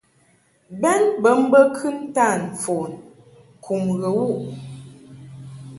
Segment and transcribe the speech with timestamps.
[0.81, 2.91] Bɛn bə mbə kɨntan mfon
[3.63, 4.37] kum ghə wuʼ.